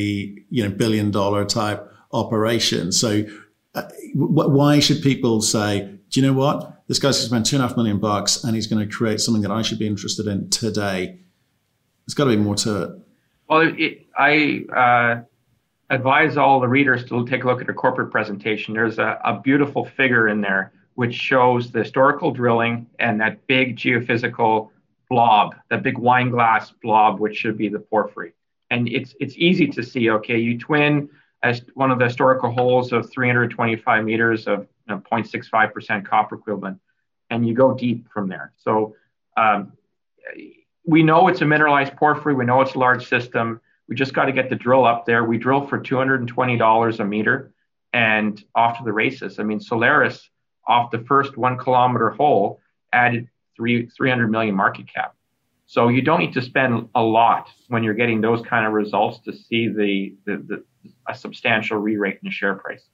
[0.50, 2.92] you know, billion dollar type operation.
[2.92, 3.24] So
[3.74, 6.82] uh, why should people say, do you know what?
[6.88, 9.42] This guy's spend two and a half million bucks and he's going to create something
[9.42, 11.18] that I should be interested in today.
[12.04, 12.90] There's got to be more to it.
[13.48, 15.22] Well, it, I uh,
[15.90, 18.72] advise all the readers to take a look at the corporate presentation.
[18.74, 23.76] There's a, a beautiful figure in there which shows the historical drilling and that big
[23.76, 24.70] geophysical
[25.08, 28.32] blob, that big wine glass blob, which should be the porphyry.
[28.70, 30.10] And it's it's easy to see.
[30.10, 31.08] Okay, you twin
[31.42, 36.78] as one of the historical holes of 325 meters of you know, 0.65% copper equivalent,
[37.30, 38.52] and you go deep from there.
[38.58, 38.94] So
[39.36, 39.72] um,
[40.84, 42.34] we know it's a mineralized porphyry.
[42.34, 43.60] We know it's a large system.
[43.90, 45.24] We just got to get the drill up there.
[45.24, 47.52] We drill for $220 a meter
[47.92, 49.40] and off to the races.
[49.40, 50.30] I mean, Solaris
[50.66, 52.60] off the first one kilometer hole
[52.92, 55.16] added three, 300 million market cap.
[55.66, 59.18] So you don't need to spend a lot when you're getting those kind of results
[59.24, 60.64] to see the, the, the
[61.08, 62.84] a substantial re-rate in the share price.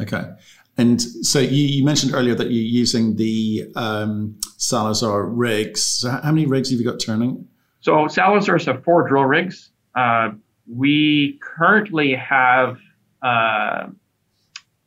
[0.00, 0.30] Okay.
[0.78, 5.84] And so you, you, mentioned earlier that you're using the um, Salazar rigs.
[5.84, 7.48] So how many rigs have you got turning?
[7.80, 9.72] So Salazar's have four drill rigs.
[9.94, 10.30] Uh,
[10.66, 12.78] we currently have
[13.22, 13.88] uh,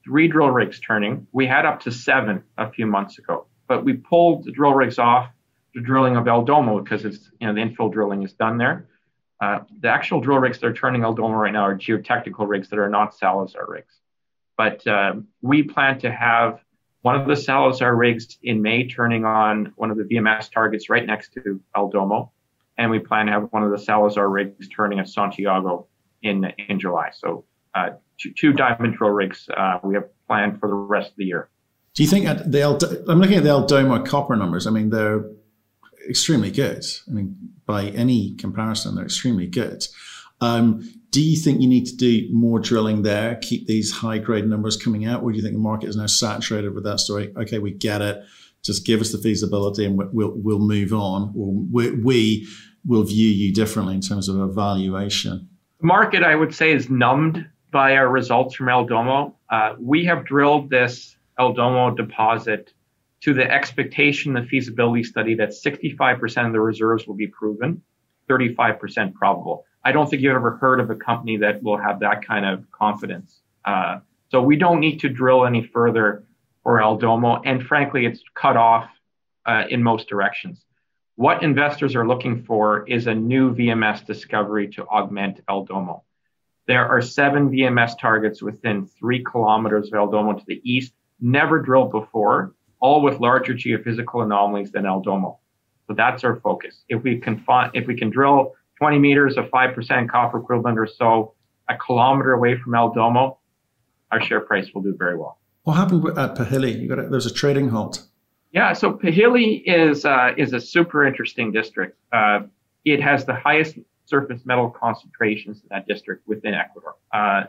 [0.04, 1.28] three drill rigs turning.
[1.32, 5.00] We had up to seven a few months ago, but we pulled the drill rigs
[5.00, 5.30] off
[5.74, 8.88] the drilling of El Domo because it's you know the infill drilling is done there.
[9.42, 12.70] Uh, the actual drill rigs that are turning El Domo right now are geotechnical rigs
[12.70, 14.00] that are not Salazar rigs.
[14.58, 16.60] But uh, we plan to have
[17.02, 21.06] one of the Salazar rigs in May turning on one of the VMS targets right
[21.06, 22.32] next to El Domo.
[22.78, 25.88] And we plan to have one of the Salazar rigs turning at Santiago
[26.22, 27.10] in, in July.
[27.14, 31.18] So uh, two, two, diamond drill rigs uh, we have planned for the rest of
[31.18, 31.50] the year.
[31.94, 34.66] Do you think at the El, I'm looking at the El Domo copper numbers.
[34.66, 35.26] I mean, they're
[36.10, 36.84] extremely good.
[37.08, 39.86] I mean, by any comparison, they're extremely good.
[40.42, 44.48] Um, do you think you need to do more drilling there, keep these high grade
[44.48, 47.32] numbers coming out, or do you think the market is now saturated with that story?
[47.38, 48.24] Okay, we get it.
[48.63, 52.47] Just give us the feasibility, and we'll we'll move on, or we, we
[52.86, 55.49] will view you differently in terms of evaluation.
[55.82, 59.36] The market, I would say, is numbed by our results from El Domo.
[59.49, 62.71] Uh, we have drilled this El Domo deposit
[63.21, 67.82] to the expectation, the feasibility study that 65% of the reserves will be proven,
[68.30, 69.65] 35% probable.
[69.86, 72.69] I don't think you've ever heard of a company that will have that kind of
[72.71, 73.41] confidence.
[73.65, 73.99] Uh,
[74.30, 76.26] so we don't need to drill any further
[76.63, 77.41] for El Domo.
[77.43, 78.89] And frankly, it's cut off
[79.45, 80.63] uh, in most directions.
[81.15, 86.04] What investors are looking for is a new VMS discovery to augment El Domo.
[86.65, 91.62] There are seven VMS targets within three kilometers of El Domo to the east, never
[91.62, 95.39] drilled before, all with larger geophysical anomalies than El Domo.
[95.88, 96.84] So that's our focus.
[96.88, 100.88] If we can find, if we can drill 20 meters of 5% copper equivalent or
[100.88, 101.36] so
[101.69, 103.39] a kilometer away from El Domo,
[104.12, 105.39] our share price will do very well.
[105.63, 106.80] What happened at Pijili?
[106.80, 108.04] You got there's a trading halt.
[108.52, 111.97] Yeah, so Pijili is uh, is a super interesting district.
[112.12, 112.41] Uh,
[112.86, 116.95] it has the highest surface metal concentrations in that district within Ecuador.
[117.12, 117.45] Uh,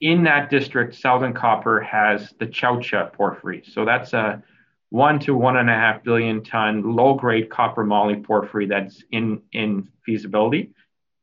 [0.00, 3.62] in that district, Southern Copper has the Chaucha porphyry.
[3.66, 4.42] So that's a
[4.90, 9.42] one to one and a half billion ton low grade copper moly porphyry that's in,
[9.52, 10.72] in feasibility.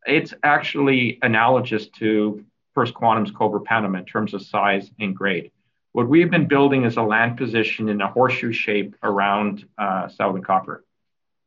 [0.05, 5.51] It's actually analogous to First Quantum's Cobre Panama in terms of size and grade.
[5.95, 10.43] What we've been building is a land position in a horseshoe shape around uh, Southern
[10.43, 10.83] Copper.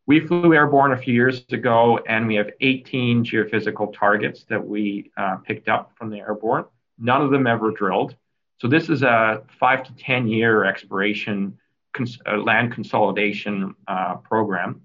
[0.07, 5.11] We flew airborne a few years ago, and we have 18 geophysical targets that we
[5.19, 6.65] uh, picked up from the airborne.
[6.99, 8.17] None of them ever drilled.
[8.57, 11.59] So this is a five to 10 year exploration
[11.93, 14.81] cons- uh, land consolidation uh, program.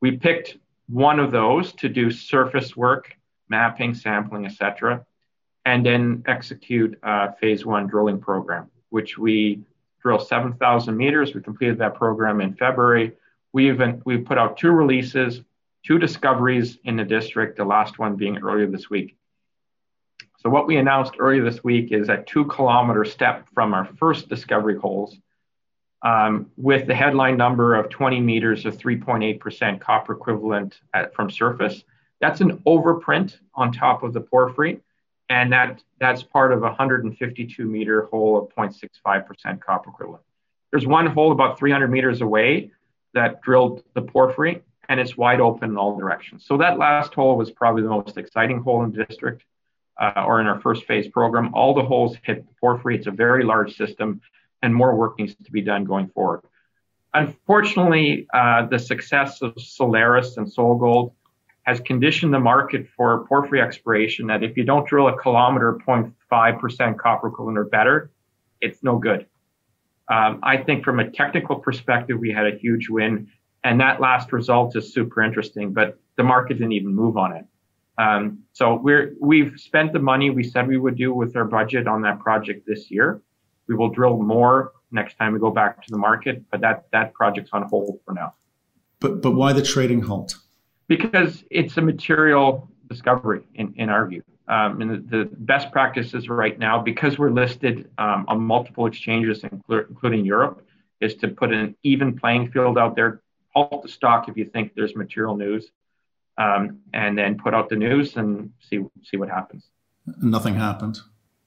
[0.00, 3.16] We picked one of those to do surface work,
[3.48, 5.04] mapping, sampling, etc.,
[5.64, 9.62] and then execute a phase one drilling program, which we
[10.02, 11.34] drill 7,000 meters.
[11.34, 13.12] We completed that program in February.
[13.52, 15.42] We even we put out two releases,
[15.84, 17.56] two discoveries in the district.
[17.56, 19.16] The last one being earlier this week.
[20.38, 24.28] So what we announced earlier this week is a two kilometer step from our first
[24.28, 25.18] discovery holes
[26.02, 31.82] um, with the headline number of 20 meters of 3.8% copper equivalent at, from surface.
[32.20, 34.80] That's an overprint on top of the porphyry,
[35.28, 40.22] and that, that's part of a 152 meter hole of 0.65% copper equivalent.
[40.70, 42.70] There's one hole about 300 meters away
[43.14, 46.44] that drilled the porphyry, and it's wide open in all directions.
[46.46, 49.44] So that last hole was probably the most exciting hole in the district,
[49.98, 51.54] uh, or in our first phase program.
[51.54, 52.96] All the holes hit porphyry.
[52.96, 54.20] It's a very large system,
[54.62, 56.42] and more work needs to be done going forward.
[57.14, 61.12] Unfortunately, uh, the success of Solaris and SolGold
[61.68, 66.96] has conditioned the market for porphyry exploration that if you don't drill a kilometer 0.5%
[66.96, 68.10] copper equivalent or better,
[68.62, 69.26] it's no good.
[70.08, 73.28] Um, I think from a technical perspective, we had a huge win,
[73.64, 77.44] and that last result is super interesting, but the market didn't even move on it.
[77.98, 81.86] Um, so we're we've spent the money we said we would do with our budget
[81.86, 83.20] on that project this year.
[83.66, 87.12] We will drill more next time we go back to the market, but that that
[87.12, 88.32] project's on hold for now.
[89.00, 90.36] But but why the trading halt?
[90.88, 94.22] Because it's a material discovery in, in our view.
[94.48, 99.44] Um, and the, the, best practices right now, because we're listed um, on multiple exchanges,
[99.44, 100.66] including Europe,
[101.02, 103.20] is to put an even playing field out there.
[103.54, 105.70] Halt the stock if you think there's material news,
[106.38, 109.66] um, and then put out the news and see see what happens.
[110.22, 110.96] Nothing happened.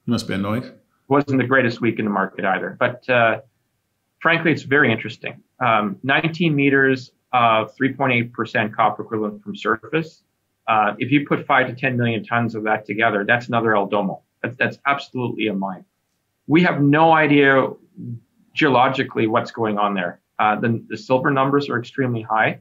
[0.06, 0.74] You must be annoyed
[1.12, 2.76] wasn't the greatest week in the market either.
[2.80, 3.40] But uh,
[4.20, 5.42] frankly, it's very interesting.
[5.64, 10.22] Um, 19 meters of 3.8% copper equivalent from surface.
[10.68, 13.86] Uh, if you put five to 10 million tons of that together, that's another El
[13.86, 14.22] Domo.
[14.42, 15.84] That's, that's absolutely a mine.
[16.46, 17.68] We have no idea
[18.54, 20.20] geologically what's going on there.
[20.38, 22.60] Uh, the, the silver numbers are extremely high.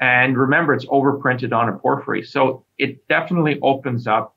[0.00, 2.22] And remember, it's overprinted on a porphyry.
[2.22, 4.36] So it definitely opens up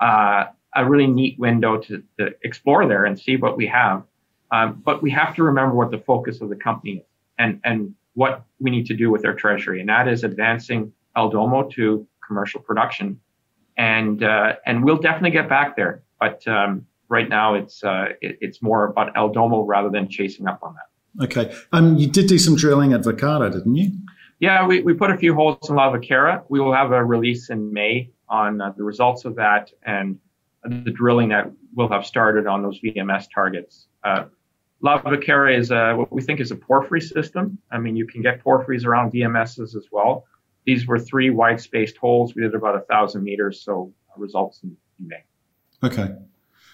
[0.00, 4.02] uh, a really neat window to, to explore there and see what we have.
[4.50, 7.04] Um, but we have to remember what the focus of the company is
[7.38, 9.80] and, and what we need to do with our treasury.
[9.80, 13.20] And that is advancing El Domo to commercial production.
[13.76, 16.02] And, uh, and we'll definitely get back there.
[16.20, 20.46] But um, right now it's, uh, it, it's more about El Domo rather than chasing
[20.46, 21.24] up on that.
[21.24, 21.54] Okay.
[21.72, 23.92] Um, you did do some drilling at Vaquera, didn't you?
[24.40, 26.42] Yeah, we, we put a few holes in La Vaquera.
[26.48, 30.18] We will have a release in May on uh, the results of that and
[30.64, 33.86] the drilling that will have started on those VMS targets.
[34.02, 34.24] Uh,
[34.84, 37.56] La Vaquera is a, what we think is a porphyry system.
[37.72, 40.26] I mean, you can get porphyries around VMSs as well.
[40.66, 42.34] These were three wide spaced holes.
[42.34, 45.24] We did about a thousand meters, so results in, in May.
[45.82, 46.14] Okay.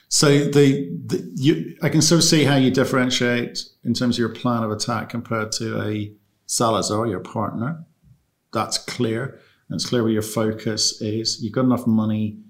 [0.09, 4.19] So the, the you, I can sort of see how you differentiate in terms of
[4.19, 6.13] your plan of attack compared to a
[6.47, 7.85] Salazar, your partner.
[8.53, 9.39] That's clear.
[9.69, 11.41] And it's clear where your focus is.
[11.41, 12.41] You've got enough money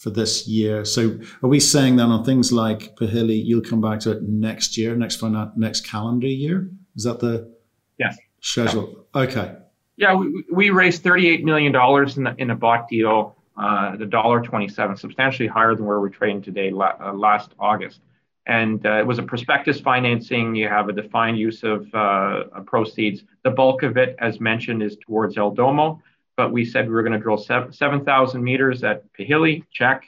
[0.00, 0.82] for this year.
[0.86, 4.78] So are we saying then on things like Pijili, you'll come back to it next
[4.78, 5.22] year, next
[5.56, 6.70] next calendar year?
[6.96, 7.54] Is that the
[7.98, 8.16] yes.
[8.40, 9.04] schedule?
[9.14, 9.56] Okay.
[9.98, 14.40] Yeah, we, we raised $38 million in, the, in a bought deal, uh, the dollar
[14.40, 18.00] 27, substantially higher than where we're trading today la- uh, last August.
[18.46, 20.54] And uh, it was a prospectus financing.
[20.54, 23.24] You have a defined use of uh, proceeds.
[23.44, 26.00] The bulk of it, as mentioned, is towards El Domo
[26.40, 30.04] but we said we were going to drill 7,000 meters at Pijili, check,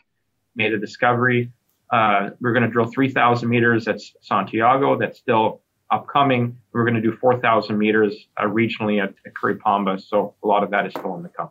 [0.57, 1.53] made a discovery.
[1.93, 5.61] Uh, we're going to drill 3,000 meters at Santiago, that's still
[5.91, 6.57] upcoming.
[6.72, 10.70] We're going to do 4,000 meters uh, regionally at, at Curipamba, so a lot of
[10.70, 11.51] that is still in the come.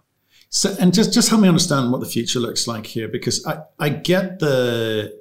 [0.50, 3.60] So, and just just help me understand what the future looks like here, because I,
[3.78, 5.16] I get the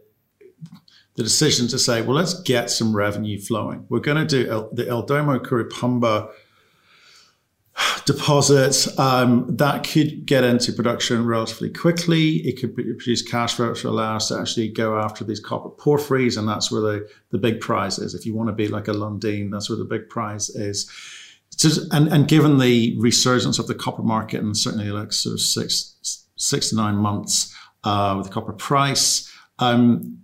[1.17, 3.85] the decision to say, well, let's get some revenue flowing.
[3.91, 6.31] We're going to do El, the El Domo Curipamba
[8.05, 12.37] deposits um, that could get into production relatively quickly.
[12.47, 16.37] It could produce cash flow to allow us to actually go after these copper porphyries,
[16.37, 18.15] and that's where the, the big prize is.
[18.15, 20.91] If you want to be like a Lundin, that's where the big prize is.
[21.93, 26.27] And, and given the resurgence of the copper market, and certainly like sort of six
[26.37, 27.55] six to nine months
[27.85, 29.31] uh, with the copper price.
[29.59, 30.19] Um,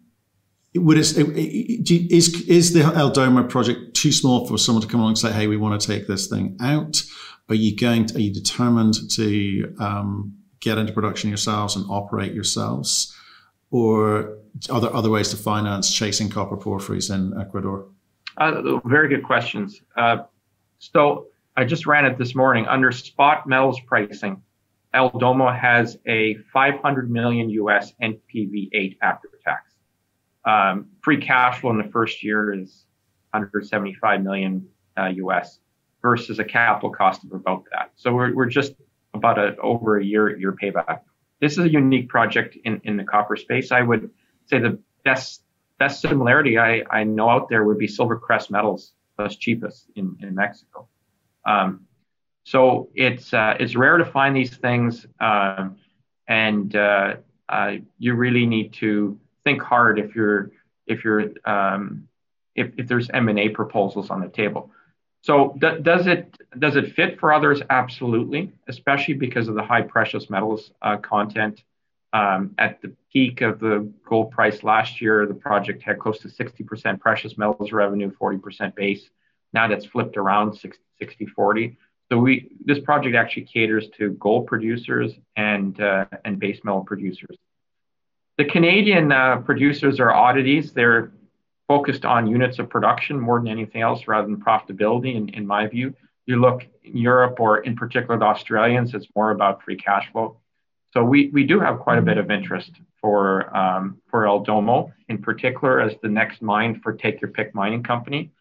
[0.75, 5.11] would it, is is the El Domo project too small for someone to come along
[5.11, 7.03] and say, "Hey, we want to take this thing out"?
[7.49, 8.07] Are you going?
[8.07, 13.15] To, are you determined to um, get into production yourselves and operate yourselves,
[13.71, 14.39] or
[14.71, 17.87] are there other ways to finance chasing copper porphyries in Ecuador?
[18.37, 19.81] Uh, very good questions.
[19.97, 20.19] Uh,
[20.79, 24.43] so I just ran it this morning under spot metals pricing.
[24.93, 29.75] El Domo has a 500 million US NPV8 after tax.
[30.45, 32.87] Um, free cash flow in the first year is
[33.31, 35.61] 175 million uh, US
[36.03, 37.91] versus a capital cost of about that.
[37.97, 38.75] So we're, we're just
[39.15, 41.01] about a, over a year year payback.
[41.41, 43.73] This is a unique project in, in the copper space.
[43.73, 44.11] I would
[44.47, 45.43] say the best
[45.79, 50.35] best similarity I, I know out there would be SilverCrest Metals, Las Chispas in, in
[50.35, 50.89] Mexico.
[51.45, 51.87] Um,
[52.45, 55.77] so it's uh, it's rare to find these things, um,
[56.29, 57.17] and uh,
[57.49, 60.53] uh, you really need to think hard if you're
[60.87, 62.07] if you're um,
[62.55, 64.71] if, if there's M and A proposals on the table.
[65.27, 67.61] So th- does it does it fit for others?
[67.69, 71.65] Absolutely, especially because of the high precious metals uh, content.
[72.13, 76.29] Um, at the peak of the gold price last year, the project had close to
[76.29, 79.11] 60% precious metals revenue, 40% base.
[79.53, 81.77] Now that's flipped around 60 40.
[82.09, 87.37] So we this project actually caters to gold producers and uh, and base metal producers.
[88.39, 90.73] The Canadian uh, producers are oddities.
[90.73, 91.11] They're
[91.69, 95.67] focused on units of production more than anything else rather than profitability, in, in my
[95.67, 95.95] view.
[96.27, 100.39] You look in Europe or in particular the Australians, it's more about free cash flow.
[100.93, 104.93] So we, we do have quite a bit of interest for um, for El Domo
[105.09, 108.33] in particular as the next mine for Take Your Pick Mining Company.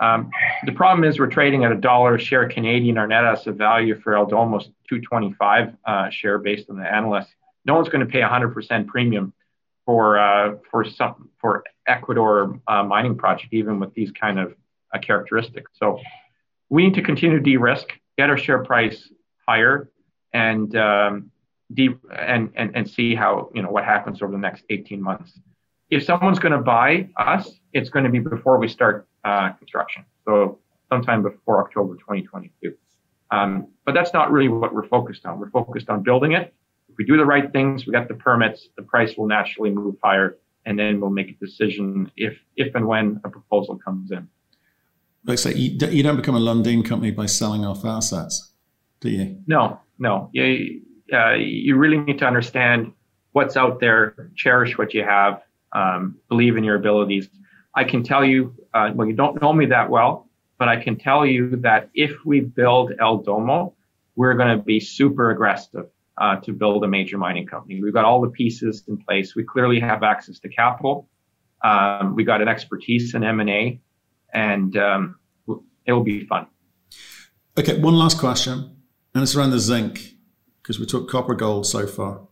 [0.00, 0.30] Um,
[0.66, 2.98] the problem is we're trading at a dollar share Canadian.
[2.98, 7.32] Our net asset value for El Domo is 225 uh, share based on the analysts.
[7.64, 9.32] No one's going to pay 100% premium
[9.86, 14.54] for uh, for some for Ecuador uh, mining project, even with these kind of
[14.94, 15.70] uh, characteristics.
[15.74, 16.00] So
[16.68, 19.10] we need to continue to de-risk, get our share price
[19.46, 19.90] higher,
[20.32, 21.30] and um,
[21.72, 25.38] de- and, and and see how you know what happens over the next 18 months.
[25.90, 30.04] If someone's going to buy us, it's going to be before we start uh, construction,
[30.24, 30.58] so
[30.88, 32.74] sometime before October 2022.
[33.30, 35.38] Um, but that's not really what we're focused on.
[35.40, 36.54] We're focused on building it
[36.94, 39.96] if we do the right things, we got the permits, the price will naturally move
[40.02, 44.28] higher, and then we'll make a decision if if and when a proposal comes in.
[45.24, 48.52] Like say, you, you don't become a Lundin company by selling off assets,
[49.00, 49.42] do you?
[49.48, 50.30] No, no.
[50.32, 50.82] You,
[51.12, 52.92] uh, you really need to understand
[53.32, 55.42] what's out there, cherish what you have,
[55.72, 57.28] um, believe in your abilities.
[57.74, 60.28] I can tell you, uh, well, you don't know me that well,
[60.58, 63.74] but I can tell you that if we build El Domo,
[64.14, 65.86] we're going to be super aggressive
[66.18, 67.82] uh, to build a major mining company.
[67.82, 69.34] We've got all the pieces in place.
[69.34, 71.08] We clearly have access to capital.
[71.62, 73.80] Um, we got an expertise in M and A,
[74.32, 75.16] and um,
[75.86, 76.46] it will be fun.
[77.58, 78.76] Okay, one last question,
[79.14, 80.14] and it's around the zinc
[80.62, 82.26] because we took copper, gold so far,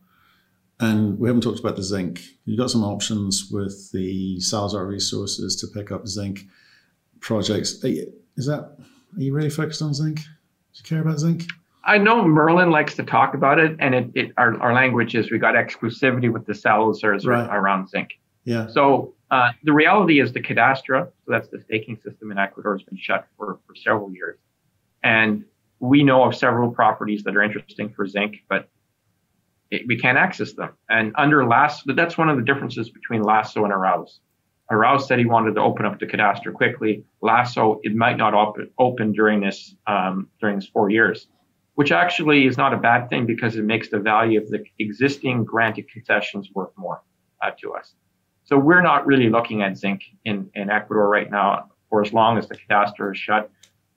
[0.80, 2.20] and we haven't talked about the zinc.
[2.44, 6.44] You've got some options with the Salazar Resources to pick up zinc
[7.20, 7.82] projects.
[7.84, 8.76] Is that
[9.16, 10.16] are you really focused on zinc?
[10.16, 10.22] Do
[10.76, 11.44] you care about zinc?
[11.84, 15.30] I know Merlin likes to talk about it, and it, it our, our language is
[15.30, 17.48] we got exclusivity with the Salazars right.
[17.50, 18.10] around zinc.
[18.44, 18.68] Yeah.
[18.68, 22.82] So uh, the reality is the cadastre, so that's the staking system in Ecuador, has
[22.84, 24.38] been shut for, for several years.
[25.02, 25.44] And
[25.80, 28.68] we know of several properties that are interesting for zinc, but
[29.70, 30.70] it, we can't access them.
[30.88, 34.18] And under Lasso, that's one of the differences between Lasso and Arauz.
[34.70, 37.04] Arauz said he wanted to open up the cadastre quickly.
[37.20, 41.26] Lasso, it might not open, open during this um, during this four years
[41.74, 45.44] which actually is not a bad thing because it makes the value of the existing
[45.44, 47.02] granted concessions worth more
[47.42, 47.94] uh, to us.
[48.44, 52.38] So we're not really looking at zinc in, in Ecuador right now for as long
[52.38, 53.50] as the cadastre is shut.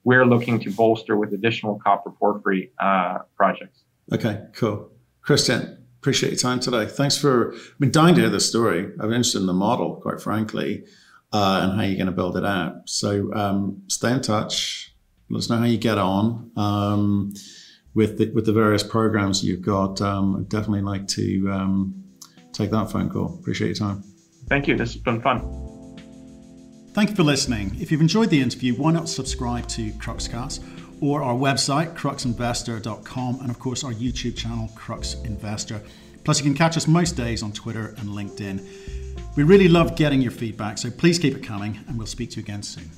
[0.04, 3.80] We're looking to bolster with additional copper porphyry uh, projects.
[4.12, 4.90] Okay, cool.
[5.20, 6.86] Christian, appreciate your time today.
[6.86, 8.84] Thanks for, I've been dying to hear the story.
[9.00, 10.84] I'm interested in the model, quite frankly,
[11.32, 12.88] uh, and how you're going to build it out.
[12.88, 14.94] So um, stay in touch.
[15.28, 16.52] Let us know how you get on.
[16.56, 17.34] Um,
[17.96, 20.00] with the, with the various programs you've got.
[20.02, 22.04] Um, I'd definitely like to um,
[22.52, 23.38] take that phone call.
[23.40, 24.04] Appreciate your time.
[24.48, 24.76] Thank you.
[24.76, 25.40] This has been fun.
[26.92, 27.74] Thank you for listening.
[27.80, 30.62] If you've enjoyed the interview, why not subscribe to Cruxcast
[31.00, 35.82] or our website, cruxinvestor.com, and of course our YouTube channel, Crux Investor.
[36.24, 38.66] Plus, you can catch us most days on Twitter and LinkedIn.
[39.36, 42.36] We really love getting your feedback, so please keep it coming, and we'll speak to
[42.36, 42.90] you again soon.